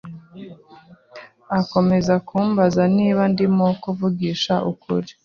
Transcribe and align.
Akomeza 1.59 2.13
kumbaza 2.27 2.83
niba 2.97 3.21
ndimo 3.31 3.67
kuvugisha 3.81 4.53
ukuri 4.71 5.09